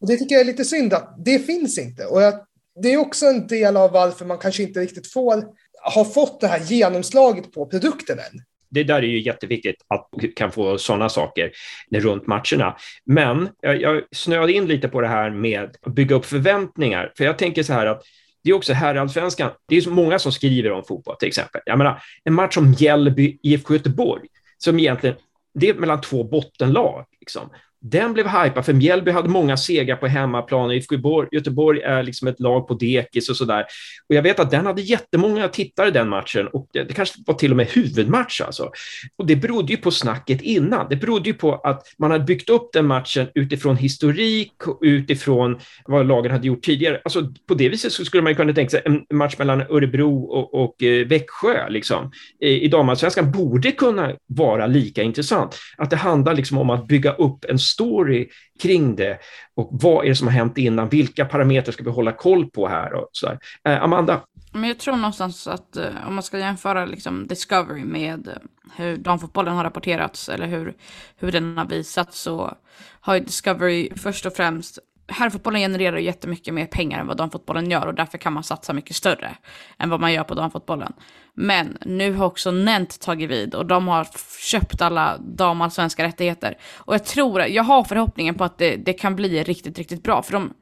Och 0.00 0.08
det 0.08 0.16
tycker 0.16 0.34
jag 0.34 0.40
är 0.40 0.46
lite 0.46 0.64
synd 0.64 0.94
att 0.94 1.14
det 1.24 1.38
finns 1.38 1.78
inte. 1.78 2.06
Och 2.06 2.22
jag, 2.22 2.34
det 2.82 2.88
är 2.88 2.96
också 2.96 3.26
en 3.26 3.46
del 3.46 3.76
av 3.76 3.92
varför 3.92 4.24
man 4.24 4.38
kanske 4.38 4.62
inte 4.62 4.80
riktigt 4.80 5.12
får, 5.12 5.44
har 5.82 6.04
fått 6.04 6.40
det 6.40 6.46
här 6.46 6.60
genomslaget 6.60 7.52
på 7.52 7.66
produkten 7.66 8.18
än 8.18 8.42
det 8.74 8.84
där 8.84 9.02
är 9.02 9.06
ju 9.06 9.20
jätteviktigt 9.22 9.76
att 9.88 10.08
vi 10.16 10.28
kan 10.28 10.52
få 10.52 10.78
sådana 10.78 11.08
saker 11.08 11.50
runt 11.94 12.26
matcherna. 12.26 12.76
Men 13.06 13.48
jag, 13.60 13.80
jag 13.80 14.02
snöade 14.12 14.52
in 14.52 14.66
lite 14.66 14.88
på 14.88 15.00
det 15.00 15.08
här 15.08 15.30
med 15.30 15.76
att 15.82 15.94
bygga 15.94 16.16
upp 16.16 16.26
förväntningar, 16.26 17.12
för 17.16 17.24
jag 17.24 17.38
tänker 17.38 17.62
så 17.62 17.72
här 17.72 17.86
att 17.86 18.02
det 18.44 18.50
är 18.50 18.54
också 18.54 18.72
herrallsvenskan. 18.72 19.50
Det 19.68 19.76
är 19.76 19.80
så 19.80 19.90
många 19.90 20.18
som 20.18 20.32
skriver 20.32 20.72
om 20.72 20.84
fotboll 20.84 21.16
till 21.16 21.28
exempel. 21.28 21.60
Jag 21.66 21.78
menar, 21.78 22.02
en 22.24 22.34
match 22.34 22.54
som 22.54 22.70
Mjällby 22.70 23.38
IFK 23.42 23.74
Göteborg, 23.74 24.22
som 24.58 24.78
egentligen 24.78 25.16
det 25.54 25.68
är 25.68 25.74
mellan 25.74 26.00
två 26.00 26.24
bottenlag. 26.24 27.04
Liksom. 27.20 27.50
Den 27.86 28.12
blev 28.12 28.28
hypad 28.28 28.64
för 28.64 28.72
Mjällby 28.72 29.10
hade 29.10 29.28
många 29.28 29.56
segrar 29.56 29.96
på 29.96 30.06
hemmaplan. 30.06 30.72
IFK 30.72 30.94
Göteborg 31.32 31.80
är 31.80 32.02
liksom 32.02 32.28
ett 32.28 32.40
lag 32.40 32.68
på 32.68 32.74
dekis 32.74 33.28
och 33.28 33.36
sådär. 33.36 33.64
Och 34.08 34.14
jag 34.14 34.22
vet 34.22 34.40
att 34.40 34.50
den 34.50 34.66
hade 34.66 34.82
jättemånga 34.82 35.48
tittare 35.48 35.90
den 35.90 36.08
matchen 36.08 36.48
och 36.48 36.68
det, 36.72 36.84
det 36.84 36.94
kanske 36.94 37.22
var 37.26 37.34
till 37.34 37.50
och 37.50 37.56
med 37.56 37.66
huvudmatch 37.66 38.40
alltså. 38.40 38.70
Och 39.16 39.26
det 39.26 39.36
berodde 39.36 39.72
ju 39.72 39.76
på 39.76 39.90
snacket 39.90 40.42
innan. 40.42 40.86
Det 40.90 40.96
berodde 40.96 41.28
ju 41.28 41.34
på 41.34 41.54
att 41.54 41.82
man 41.98 42.10
hade 42.10 42.24
byggt 42.24 42.50
upp 42.50 42.72
den 42.72 42.86
matchen 42.86 43.28
utifrån 43.34 43.76
historik 43.76 44.66
och 44.66 44.78
utifrån 44.82 45.58
vad 45.84 46.06
lagen 46.06 46.32
hade 46.32 46.46
gjort 46.46 46.62
tidigare. 46.62 47.00
Alltså 47.04 47.32
på 47.48 47.54
det 47.54 47.68
viset 47.68 47.92
så 47.92 48.04
skulle 48.04 48.22
man 48.22 48.34
kunna 48.34 48.52
tänka 48.52 48.70
sig 48.70 48.82
en 48.84 49.16
match 49.16 49.34
mellan 49.38 49.60
Örebro 49.60 50.24
och, 50.24 50.54
och 50.64 50.82
eh, 50.82 51.06
Växjö 51.06 51.68
liksom. 51.68 52.12
I, 52.40 52.48
i 52.48 52.68
damallsvenskan 52.68 53.32
borde 53.32 53.72
kunna 53.72 54.12
vara 54.26 54.66
lika 54.66 55.02
intressant. 55.02 55.58
Att 55.76 55.90
det 55.90 55.96
handlar 55.96 56.34
liksom 56.34 56.58
om 56.58 56.70
att 56.70 56.86
bygga 56.86 57.12
upp 57.12 57.44
en 57.44 57.58
story 57.74 58.28
kring 58.62 58.96
det 58.96 59.18
och 59.54 59.68
vad 59.72 60.04
är 60.04 60.08
det 60.08 60.16
som 60.16 60.26
har 60.26 60.34
hänt 60.34 60.58
innan? 60.58 60.88
Vilka 60.88 61.24
parametrar 61.24 61.72
ska 61.72 61.84
vi 61.84 61.90
hålla 61.90 62.12
koll 62.12 62.50
på 62.50 62.68
här? 62.68 62.92
Och 62.94 63.08
så 63.12 63.26
eh, 63.64 63.82
Amanda? 63.82 64.20
Men 64.52 64.68
jag 64.68 64.78
tror 64.78 64.96
någonstans 64.96 65.46
att 65.46 65.76
eh, 65.76 66.08
om 66.08 66.14
man 66.14 66.22
ska 66.22 66.38
jämföra 66.38 66.84
liksom 66.84 67.26
Discovery 67.26 67.84
med 67.84 68.28
eh, 68.28 68.34
hur 68.76 68.96
damfotbollen 68.96 69.54
har 69.54 69.64
rapporterats 69.64 70.28
eller 70.28 70.46
hur, 70.46 70.74
hur 71.16 71.32
den 71.32 71.56
har 71.56 71.66
visats 71.66 72.20
så 72.20 72.56
har 73.00 73.14
ju 73.14 73.20
Discovery 73.20 73.90
först 73.96 74.26
och 74.26 74.32
främst 74.32 74.78
herrfotbollen 75.08 75.60
genererar 75.60 75.96
jättemycket 75.96 76.54
mer 76.54 76.66
pengar 76.66 77.00
än 77.00 77.06
vad 77.06 77.16
damfotbollen 77.16 77.70
gör 77.70 77.86
och 77.86 77.94
därför 77.94 78.18
kan 78.18 78.32
man 78.32 78.42
satsa 78.42 78.72
mycket 78.72 78.96
större 78.96 79.36
än 79.78 79.90
vad 79.90 80.00
man 80.00 80.12
gör 80.12 80.24
på 80.24 80.34
damfotbollen. 80.34 80.92
Men 81.34 81.78
nu 81.80 82.12
har 82.12 82.26
också 82.26 82.50
Nent 82.50 83.00
tagit 83.00 83.30
vid 83.30 83.54
och 83.54 83.66
de 83.66 83.88
har 83.88 84.08
köpt 84.40 84.82
alla 84.82 85.18
damallsvenska 85.18 86.04
rättigheter. 86.04 86.58
Och 86.76 86.94
jag 86.94 87.04
tror, 87.04 87.40
jag 87.40 87.62
har 87.62 87.84
förhoppningen 87.84 88.34
på 88.34 88.44
att 88.44 88.58
det, 88.58 88.76
det 88.76 88.92
kan 88.92 89.16
bli 89.16 89.42
riktigt, 89.42 89.78
riktigt 89.78 90.02
bra. 90.02 90.22
För 90.22 90.32
de, 90.32 90.54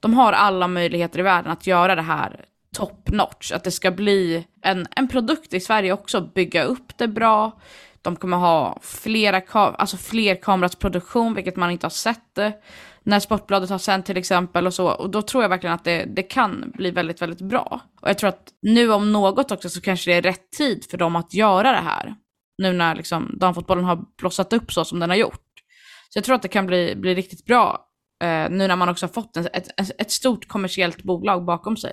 de 0.00 0.14
har 0.14 0.32
alla 0.32 0.68
möjligheter 0.68 1.18
i 1.18 1.22
världen 1.22 1.52
att 1.52 1.66
göra 1.66 1.94
det 1.94 2.02
här 2.02 2.44
top 2.76 3.10
notch. 3.10 3.52
Att 3.52 3.64
det 3.64 3.70
ska 3.70 3.90
bli 3.90 4.46
en, 4.62 4.86
en 4.96 5.08
produkt 5.08 5.54
i 5.54 5.60
Sverige 5.60 5.92
också, 5.92 6.20
bygga 6.20 6.64
upp 6.64 6.98
det 6.98 7.08
bra. 7.08 7.60
De 8.02 8.16
kommer 8.16 8.36
ha 8.36 8.78
flera, 8.82 9.42
alltså 9.52 9.96
fler 9.96 10.34
kamerats 10.34 10.76
produktion, 10.76 11.34
vilket 11.34 11.56
man 11.56 11.70
inte 11.70 11.86
har 11.86 11.90
sett 11.90 12.34
det 12.34 12.52
när 13.04 13.20
Sportbladet 13.20 13.70
har 13.70 13.78
sänt 13.78 14.06
till 14.06 14.16
exempel 14.16 14.66
och 14.66 14.74
så. 14.74 14.88
Och 14.90 15.10
då 15.10 15.22
tror 15.22 15.44
jag 15.44 15.48
verkligen 15.48 15.74
att 15.74 15.84
det, 15.84 16.04
det 16.04 16.22
kan 16.22 16.72
bli 16.74 16.90
väldigt, 16.90 17.22
väldigt 17.22 17.40
bra. 17.40 17.80
Och 18.00 18.08
jag 18.08 18.18
tror 18.18 18.28
att 18.28 18.48
nu 18.62 18.92
om 18.92 19.12
något 19.12 19.50
också 19.50 19.68
så 19.68 19.80
kanske 19.80 20.10
det 20.10 20.16
är 20.16 20.22
rätt 20.22 20.50
tid 20.50 20.84
för 20.90 20.98
dem 20.98 21.16
att 21.16 21.34
göra 21.34 21.72
det 21.72 21.78
här. 21.78 22.14
Nu 22.58 22.72
när 22.72 22.94
liksom 22.94 23.36
damfotbollen 23.40 23.84
har 23.84 24.04
blossat 24.18 24.52
upp 24.52 24.72
så 24.72 24.84
som 24.84 25.00
den 25.00 25.10
har 25.10 25.16
gjort. 25.16 25.44
Så 26.08 26.18
jag 26.18 26.24
tror 26.24 26.34
att 26.34 26.42
det 26.42 26.48
kan 26.48 26.66
bli, 26.66 26.96
bli 26.96 27.14
riktigt 27.14 27.44
bra 27.44 27.86
eh, 28.22 28.50
nu 28.50 28.68
när 28.68 28.76
man 28.76 28.88
också 28.88 29.06
har 29.06 29.12
fått 29.12 29.36
en, 29.36 29.46
ett, 29.52 30.00
ett 30.00 30.10
stort 30.10 30.48
kommersiellt 30.48 31.02
bolag 31.02 31.44
bakom 31.44 31.76
sig. 31.76 31.92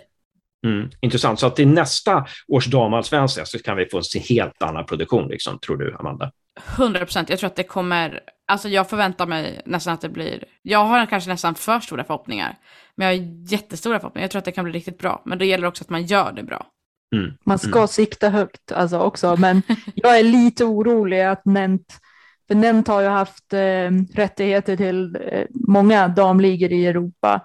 Mm, 0.66 0.90
intressant. 1.02 1.40
Så 1.40 1.48
att 1.48 1.60
i 1.60 1.66
nästa 1.66 2.26
års 2.48 2.66
damallsvenska 2.66 3.46
så 3.46 3.60
kan 3.60 3.78
vi 3.78 3.86
få 3.86 3.98
en 3.98 4.22
helt 4.30 4.62
annan 4.62 4.86
produktion, 4.86 5.28
liksom, 5.28 5.60
tror 5.60 5.78
du, 5.78 5.96
Amanda? 6.00 6.32
100 6.78 7.00
procent. 7.00 7.30
Jag 7.30 7.40
tror 7.40 7.48
att 7.48 7.56
det 7.56 7.64
kommer, 7.64 8.20
alltså 8.48 8.70
jag 8.70 8.90
förväntar 8.90 9.28
mig 9.28 9.62
nästan 9.66 9.94
att 9.94 10.02
det 10.02 10.10
blir, 10.10 10.44
jag 10.62 10.86
har 10.86 11.06
kanske 11.06 11.30
nästan 11.30 11.56
för 11.56 11.80
stora 11.80 12.04
förhoppningar, 12.04 12.58
men 12.96 13.08
jag 13.08 13.16
har 13.16 13.52
jättestora 13.52 14.00
förhoppningar. 14.00 14.24
Jag 14.24 14.32
tror 14.32 14.40
att 14.40 14.46
det 14.46 14.52
kan 14.52 14.66
bli 14.66 14.74
riktigt 14.74 14.98
bra, 14.98 15.22
men 15.26 15.38
det 15.38 15.46
gäller 15.46 15.68
också 15.68 15.84
att 15.84 15.90
man 15.90 16.06
gör 16.06 16.32
det 16.32 16.44
bra. 16.44 16.66
Mm. 17.16 17.34
Man 17.44 17.60
ska 17.60 17.78
mm. 17.78 17.88
sikta 17.88 18.30
högt 18.30 18.72
alltså 18.72 19.00
också, 19.00 19.36
men 19.38 19.62
jag 19.96 20.20
är 20.20 20.24
lite 20.24 20.66
orolig 20.66 21.22
att 21.22 21.46
Nent, 21.46 22.00
för 22.48 22.56
Nent 22.56 22.88
har 22.88 23.02
ju 23.02 23.08
haft 23.08 23.54
eh, 23.54 23.92
rättigheter 24.14 24.78
till 24.78 25.18
eh, 25.32 25.46
många 25.50 26.08
damligor 26.08 26.72
i 26.72 26.86
Europa 26.86 27.42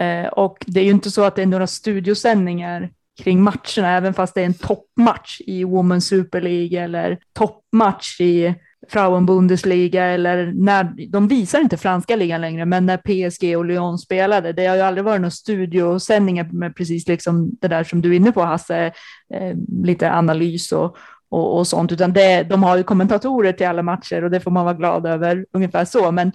eh, 0.00 0.26
och 0.26 0.64
det 0.66 0.80
är 0.80 0.84
ju 0.84 0.90
inte 0.90 1.10
så 1.10 1.24
att 1.24 1.36
det 1.36 1.42
är 1.42 1.46
några 1.46 1.66
studiosändningar 1.66 2.90
kring 3.22 3.42
matcherna, 3.42 3.96
även 3.96 4.14
fast 4.14 4.34
det 4.34 4.40
är 4.40 4.46
en 4.46 4.54
toppmatch 4.54 5.40
i 5.40 5.64
Women's 5.64 6.00
Super 6.00 6.40
League 6.40 6.80
eller 6.80 7.18
toppmatch 7.32 8.20
i 8.20 8.54
Frauenbundesliga 8.88 10.04
eller 10.04 10.52
när, 10.54 11.08
de 11.08 11.28
visar 11.28 11.60
inte 11.60 11.76
franska 11.76 12.16
ligan 12.16 12.40
längre, 12.40 12.64
men 12.64 12.86
när 12.86 12.96
PSG 12.96 13.56
och 13.56 13.64
Lyon 13.64 13.98
spelade, 13.98 14.52
det 14.52 14.66
har 14.66 14.76
ju 14.76 14.82
aldrig 14.82 15.04
varit 15.04 15.20
några 15.20 15.30
studiosändningar 15.30 16.48
med 16.52 16.76
precis 16.76 17.08
liksom 17.08 17.50
det 17.60 17.68
där 17.68 17.84
som 17.84 18.02
du 18.02 18.10
är 18.12 18.16
inne 18.16 18.32
på 18.32 18.42
Hasse, 18.42 18.92
eh, 19.34 19.56
lite 19.82 20.12
analys 20.12 20.72
och, 20.72 20.96
och, 21.28 21.58
och, 21.58 21.66
sånt, 21.66 21.92
utan 21.92 22.12
det, 22.12 22.42
de 22.42 22.62
har 22.62 22.76
ju 22.76 22.82
kommentatorer 22.82 23.52
till 23.52 23.66
alla 23.66 23.82
matcher 23.82 24.24
och 24.24 24.30
det 24.30 24.40
får 24.40 24.50
man 24.50 24.64
vara 24.64 24.74
glad 24.74 25.06
över, 25.06 25.46
ungefär 25.52 25.84
så, 25.84 26.12
men 26.12 26.32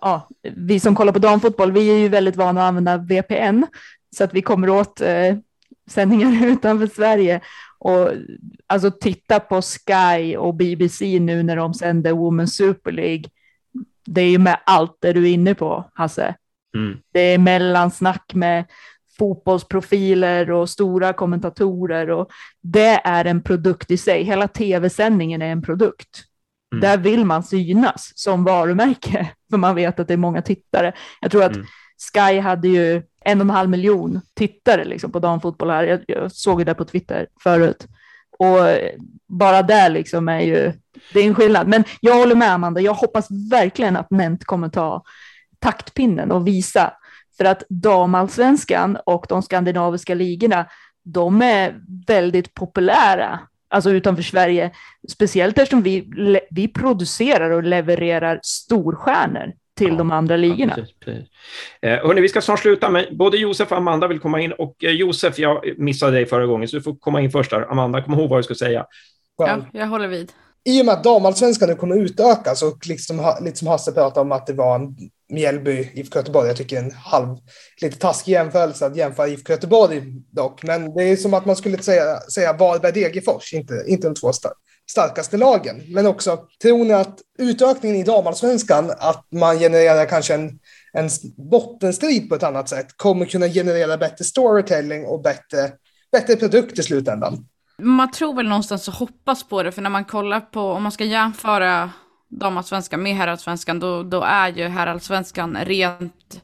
ja, 0.00 0.28
vi 0.56 0.80
som 0.80 0.94
kollar 0.94 1.12
på 1.12 1.18
damfotboll, 1.18 1.72
vi 1.72 1.90
är 1.90 1.98
ju 1.98 2.08
väldigt 2.08 2.36
vana 2.36 2.62
att 2.62 2.68
använda 2.68 2.96
VPN, 2.96 3.64
så 4.16 4.24
att 4.24 4.34
vi 4.34 4.42
kommer 4.42 4.70
åt 4.70 5.00
eh, 5.00 5.36
sändningar 5.90 6.46
utanför 6.52 6.86
Sverige. 6.86 7.40
Och 7.78 8.10
alltså 8.66 8.90
titta 8.90 9.40
på 9.40 9.62
Sky 9.62 10.36
och 10.36 10.54
BBC 10.54 11.20
nu 11.20 11.42
när 11.42 11.56
de 11.56 11.74
sänder 11.74 12.12
Women's 12.12 12.46
Super 12.46 12.92
League. 12.92 13.24
Det 14.06 14.20
är 14.20 14.30
ju 14.30 14.38
med 14.38 14.60
allt 14.66 14.96
det 15.00 15.12
du 15.12 15.28
är 15.28 15.32
inne 15.32 15.54
på, 15.54 15.90
Hasse. 15.94 16.34
Mm. 16.76 16.98
Det 17.12 17.20
är 17.20 17.38
mellansnack 17.38 18.34
med 18.34 18.64
fotbollsprofiler 19.18 20.50
och 20.50 20.70
stora 20.70 21.12
kommentatorer 21.12 22.10
och 22.10 22.28
det 22.62 23.00
är 23.04 23.24
en 23.24 23.42
produkt 23.42 23.90
i 23.90 23.96
sig. 23.96 24.22
Hela 24.22 24.48
tv-sändningen 24.48 25.42
är 25.42 25.52
en 25.52 25.62
produkt. 25.62 26.24
Mm. 26.72 26.80
Där 26.80 26.98
vill 26.98 27.24
man 27.24 27.42
synas 27.42 28.12
som 28.14 28.44
varumärke, 28.44 29.30
för 29.50 29.56
man 29.56 29.74
vet 29.74 30.00
att 30.00 30.08
det 30.08 30.14
är 30.14 30.18
många 30.18 30.42
tittare. 30.42 30.92
Jag 31.20 31.30
tror 31.30 31.44
att 31.44 31.56
mm. 31.56 31.66
Sky 32.12 32.38
hade 32.38 32.68
ju 32.68 33.02
en 33.28 33.40
och 33.40 33.44
en 33.44 33.50
halv 33.50 33.70
miljon 33.70 34.20
tittare 34.34 34.84
liksom, 34.84 35.12
på 35.12 35.18
damfotboll 35.18 35.70
här. 35.70 35.84
Jag, 35.84 36.00
jag 36.06 36.32
såg 36.32 36.66
det 36.66 36.74
på 36.74 36.84
Twitter 36.84 37.26
förut. 37.42 37.86
Och 38.38 38.58
bara 39.26 39.62
det 39.62 39.88
liksom 39.88 40.28
är 40.28 40.40
ju, 40.40 40.72
det 41.12 41.20
är 41.20 41.26
en 41.26 41.34
skillnad. 41.34 41.68
Men 41.68 41.84
jag 42.00 42.14
håller 42.14 42.34
med 42.34 42.52
Amanda, 42.52 42.80
jag 42.80 42.94
hoppas 42.94 43.28
verkligen 43.50 43.96
att 43.96 44.10
Nent 44.10 44.44
kommer 44.44 44.68
ta 44.68 45.02
taktpinnen 45.58 46.32
och 46.32 46.46
visa. 46.46 46.92
För 47.36 47.44
att 47.44 47.62
damallsvenskan 47.68 48.98
och 49.06 49.26
de 49.28 49.42
skandinaviska 49.42 50.14
ligorna, 50.14 50.66
de 51.04 51.42
är 51.42 51.80
väldigt 52.06 52.54
populära, 52.54 53.40
alltså 53.68 53.90
utanför 53.90 54.22
Sverige. 54.22 54.70
Speciellt 55.08 55.58
eftersom 55.58 55.82
vi, 55.82 56.10
vi 56.50 56.68
producerar 56.68 57.50
och 57.50 57.62
levererar 57.62 58.40
storstjärnor 58.42 59.52
till 59.78 59.88
ja, 59.88 59.94
de 59.94 60.10
andra 60.10 60.36
ligorna. 60.36 60.74
Ja, 60.76 60.82
precis, 60.82 60.98
precis. 61.00 61.28
Eh, 61.82 62.06
hörni, 62.06 62.20
vi 62.20 62.28
ska 62.28 62.40
snart 62.40 62.60
sluta, 62.60 62.90
men 62.90 63.04
både 63.16 63.36
Josef 63.36 63.72
och 63.72 63.78
Amanda 63.78 64.06
vill 64.06 64.18
komma 64.18 64.40
in. 64.40 64.52
Och 64.52 64.84
eh, 64.84 64.90
Josef, 64.90 65.38
jag 65.38 65.78
missade 65.78 66.12
dig 66.12 66.26
förra 66.26 66.46
gången, 66.46 66.68
så 66.68 66.76
du 66.76 66.82
får 66.82 66.96
komma 66.96 67.20
in 67.20 67.30
först 67.30 67.50
där. 67.50 67.70
Amanda, 67.70 68.02
kom 68.02 68.14
ihåg 68.14 68.30
vad 68.30 68.38
du 68.38 68.42
ska 68.42 68.54
säga. 68.54 68.86
Ja, 69.38 69.58
jag 69.72 69.86
håller 69.86 70.08
vid. 70.08 70.32
I 70.64 70.82
och 70.82 70.86
med 70.86 70.94
att 70.94 71.04
damallsvenskan 71.04 71.68
nu 71.68 71.74
kommer 71.74 71.96
utökas 71.96 72.62
och 72.62 72.86
liksom, 72.86 73.34
lite 73.40 73.56
som 73.56 73.68
Hasse 73.68 73.92
pratade 73.92 74.20
om 74.20 74.32
att 74.32 74.46
det 74.46 74.52
var 74.52 74.74
en 74.74 74.96
Mjällby, 75.28 75.90
IFK 75.94 76.18
Göteborg. 76.18 76.48
Jag 76.48 76.56
tycker 76.56 76.78
en 76.78 76.90
halv, 76.90 77.36
lite 77.82 77.98
taskig 77.98 78.32
jämförelse 78.32 78.86
att 78.86 78.96
jämföra 78.96 79.28
IFK 79.28 79.52
Göteborg 79.52 80.02
dock. 80.30 80.62
Men 80.62 80.94
det 80.94 81.02
är 81.02 81.16
som 81.16 81.34
att 81.34 81.46
man 81.46 81.56
skulle 81.56 81.78
säga, 81.78 82.20
säga 82.20 82.52
Varberg-Degerfors, 82.52 83.54
inte, 83.54 83.84
inte 83.86 84.08
de 84.08 84.14
två 84.14 84.32
starkaste 84.90 85.36
lagen. 85.36 85.82
Men 85.88 86.06
också, 86.06 86.38
tror 86.62 86.84
ni 86.84 86.92
att 86.92 87.20
utökningen 87.38 87.96
i 87.96 88.02
damallsvenskan, 88.02 88.90
att 88.98 89.26
man 89.32 89.58
genererar 89.58 90.06
kanske 90.06 90.34
en, 90.34 90.58
en 90.92 91.08
bottenstrid 91.50 92.28
på 92.28 92.34
ett 92.34 92.42
annat 92.42 92.68
sätt, 92.68 92.96
kommer 92.96 93.26
kunna 93.26 93.48
generera 93.48 93.96
bättre 93.96 94.24
storytelling 94.24 95.06
och 95.06 95.22
bättre, 95.22 95.72
bättre 96.12 96.36
produkt 96.36 96.78
i 96.78 96.82
slutändan? 96.82 97.46
Man 97.82 98.10
tror 98.10 98.34
väl 98.34 98.48
någonstans 98.48 98.88
och 98.88 98.94
hoppas 98.94 99.48
på 99.48 99.62
det, 99.62 99.72
för 99.72 99.82
när 99.82 99.90
man 99.90 100.04
kollar 100.04 100.40
på, 100.40 100.60
om 100.60 100.82
man 100.82 100.92
ska 100.92 101.04
jämföra 101.04 101.90
damallsvenskan 102.28 103.02
med 103.02 103.16
herrallsvenskan, 103.16 103.80
då, 103.80 104.02
då 104.02 104.22
är 104.22 104.48
ju 104.48 104.68
herrallsvenskan 104.68 105.56
rent, 105.64 106.42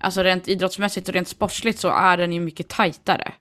alltså 0.00 0.22
rent 0.22 0.48
idrottsmässigt 0.48 1.08
och 1.08 1.14
rent 1.14 1.28
sportsligt 1.28 1.78
så 1.78 1.88
är 1.88 2.16
den 2.16 2.32
ju 2.32 2.40
mycket 2.40 2.68
tajtare. 2.68 3.32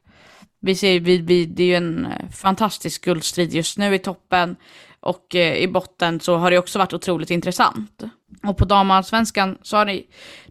Vi 0.66 0.76
ser, 0.76 1.00
vi, 1.00 1.18
vi, 1.18 1.46
det 1.46 1.64
är 1.64 1.68
ju 1.68 1.76
en 1.76 2.06
eh, 2.06 2.30
fantastisk 2.30 3.06
guldstrid 3.06 3.54
just 3.54 3.78
nu 3.78 3.96
i 3.96 4.00
toppen 4.00 4.56
och 5.00 5.36
eh, 5.36 5.58
i 5.58 5.68
botten 5.68 6.20
så 6.20 6.36
har 6.36 6.52
det 6.52 6.58
också 6.58 6.80
varit 6.80 6.94
otroligt 6.94 7.32
intressant. 7.32 8.04
Och 8.44 8.58
på 8.58 8.66
damallsvenskan 8.66 9.58
så 9.62 9.78
har 9.78 9.86
det, 9.86 10.04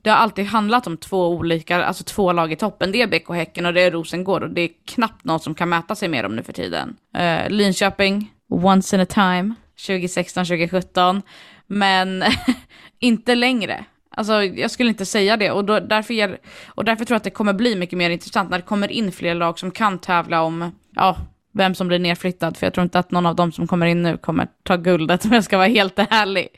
det 0.03 0.11
har 0.11 0.17
alltid 0.17 0.47
handlat 0.47 0.87
om 0.87 0.97
två 0.97 1.29
olika, 1.29 1.85
alltså 1.85 2.05
två 2.05 2.33
lag 2.33 2.53
i 2.53 2.57
toppen. 2.57 2.93
Det 2.93 3.03
är 3.03 3.07
BK 3.07 3.29
Häcken 3.29 3.67
och 3.67 3.75
det 3.75 3.81
är 3.81 3.91
Rosengård 3.91 4.43
och 4.43 4.51
det 4.51 4.61
är 4.61 4.71
knappt 4.87 5.25
någon 5.25 5.41
som 5.41 5.55
kan 5.55 5.69
mäta 5.69 5.95
sig 5.95 6.09
med 6.09 6.25
dem 6.25 6.37
nu 6.37 6.43
för 6.43 6.53
tiden. 6.53 6.97
Eh, 7.17 7.51
Linköping, 7.51 8.33
once 8.49 8.97
in 8.97 9.03
a 9.03 9.07
time, 9.07 9.55
2016-2017, 9.79 11.23
men 11.67 12.25
inte 12.99 13.35
längre. 13.35 13.85
Alltså 14.15 14.45
jag 14.45 14.71
skulle 14.71 14.89
inte 14.89 15.07
säga 15.07 15.37
det 15.37 15.51
och, 15.51 15.65
då, 15.65 15.81
därför, 15.81 16.39
och 16.67 16.85
därför 16.85 17.05
tror 17.05 17.15
jag 17.15 17.17
att 17.17 17.25
det 17.25 17.31
kommer 17.31 17.53
bli 17.53 17.77
mycket 17.77 17.99
mer 17.99 18.11
intressant 18.11 18.51
när 18.51 18.59
det 18.59 18.65
kommer 18.65 18.93
in 18.93 19.13
fler 19.13 19.35
lag 19.35 19.59
som 19.59 19.71
kan 19.71 19.99
tävla 19.99 20.43
om, 20.43 20.71
ja, 20.95 21.17
vem 21.55 21.75
som 21.75 21.89
blir 21.89 21.99
nedflyttad, 21.99 22.57
för 22.57 22.67
jag 22.67 22.75
tror 22.75 22.83
inte 22.83 22.99
att 22.99 23.11
någon 23.11 23.27
av 23.27 23.37
dem 23.37 23.53
som 23.53 23.67
kommer 23.67 23.87
in 23.87 24.03
nu 24.03 24.17
kommer 24.17 24.49
ta 24.63 24.77
guldet 24.77 25.25
om 25.25 25.33
jag 25.33 25.45
ska 25.45 25.57
vara 25.57 25.69
helt 25.69 25.99
ärlig. 25.99 26.49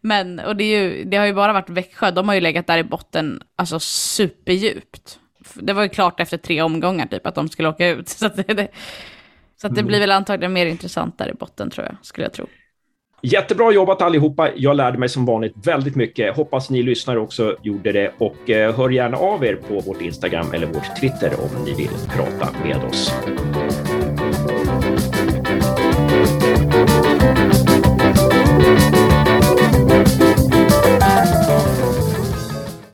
Men, 0.00 0.38
och 0.38 0.56
det, 0.56 0.64
är 0.64 0.82
ju, 0.82 1.04
det 1.04 1.16
har 1.16 1.26
ju 1.26 1.34
bara 1.34 1.52
varit 1.52 1.70
Växjö, 1.70 2.10
de 2.10 2.28
har 2.28 2.34
ju 2.34 2.40
legat 2.40 2.66
där 2.66 2.78
i 2.78 2.84
botten, 2.84 3.42
alltså 3.56 3.80
superdjupt. 3.80 5.18
Det 5.54 5.72
var 5.72 5.82
ju 5.82 5.88
klart 5.88 6.20
efter 6.20 6.36
tre 6.36 6.62
omgångar 6.62 7.06
typ 7.06 7.26
att 7.26 7.34
de 7.34 7.48
skulle 7.48 7.68
åka 7.68 7.88
ut, 7.88 8.08
så 8.08 8.28
det, 8.28 8.68
så 9.60 9.66
att 9.66 9.74
det 9.74 9.82
blir 9.82 9.96
mm. 9.96 10.00
väl 10.00 10.10
antagligen 10.10 10.52
mer 10.52 10.66
intressant 10.66 11.18
där 11.18 11.28
i 11.30 11.34
botten 11.34 11.70
tror 11.70 11.86
jag, 11.86 11.96
skulle 12.02 12.24
jag 12.24 12.32
tro. 12.32 12.46
Jättebra 13.26 13.72
jobbat 13.72 14.02
allihopa. 14.02 14.50
Jag 14.56 14.76
lärde 14.76 14.98
mig 14.98 15.08
som 15.08 15.26
vanligt 15.26 15.54
väldigt 15.66 15.96
mycket. 15.96 16.36
Hoppas 16.36 16.70
ni 16.70 16.82
lyssnare 16.82 17.20
också 17.20 17.56
gjorde 17.62 17.92
det 17.92 18.12
och 18.18 18.50
eh, 18.50 18.76
hör 18.76 18.90
gärna 18.90 19.16
av 19.16 19.44
er 19.44 19.54
på 19.54 19.80
vårt 19.80 20.00
Instagram 20.00 20.46
eller 20.52 20.66
vårt 20.66 21.00
Twitter 21.00 21.32
om 21.38 21.64
ni 21.64 21.74
vill 21.74 21.88
prata 22.16 22.48
med 22.64 22.76
oss. 22.84 23.12